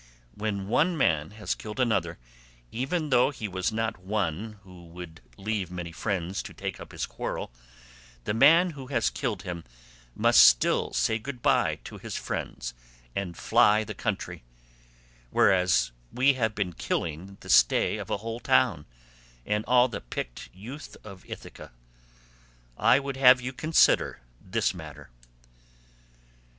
When 0.33 0.67
one 0.67 0.97
man 0.97 1.29
has 1.37 1.53
killed 1.53 1.79
another—even 1.79 3.11
though 3.11 3.29
he 3.29 3.47
was 3.47 3.71
not 3.71 3.99
one 3.99 4.53
who 4.63 4.87
would 4.87 5.21
leave 5.37 5.69
many 5.69 5.91
friends 5.91 6.41
to 6.41 6.55
take 6.55 6.79
up 6.79 6.91
his 6.91 7.05
quarrel—the 7.05 8.33
man 8.33 8.71
who 8.71 8.87
has 8.87 9.11
killed 9.11 9.43
him 9.43 9.63
must 10.15 10.41
still 10.43 10.91
say 10.93 11.19
good 11.19 11.43
bye 11.43 11.77
to 11.83 11.99
his 11.99 12.15
friends 12.15 12.73
and 13.15 13.37
fly 13.37 13.83
the 13.83 13.93
country; 13.93 14.43
whereas 15.29 15.91
we 16.11 16.33
have 16.33 16.55
been 16.55 16.73
killing 16.73 17.37
the 17.41 17.49
stay 17.51 17.97
of 17.99 18.09
a 18.09 18.17
whole 18.17 18.39
town, 18.39 18.87
and 19.45 19.63
all 19.65 19.87
the 19.87 20.01
picked 20.01 20.49
youth 20.51 20.97
of 21.03 21.23
Ithaca. 21.29 21.71
I 22.75 22.97
would 22.97 23.17
have 23.17 23.39
you 23.39 23.53
consider 23.53 24.21
this 24.41 24.73
matter." 24.73 25.11